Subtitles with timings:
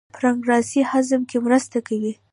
[0.17, 2.13] پانکریاس هضم کې مرسته کوي.